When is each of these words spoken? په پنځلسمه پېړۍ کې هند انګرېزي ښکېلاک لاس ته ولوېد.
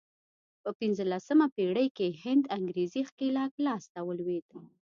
په 0.63 0.69
پنځلسمه 0.79 1.45
پېړۍ 1.55 1.87
کې 1.97 2.07
هند 2.23 2.43
انګرېزي 2.57 3.01
ښکېلاک 3.09 3.51
لاس 3.65 3.83
ته 3.93 3.99
ولوېد. 4.07 4.47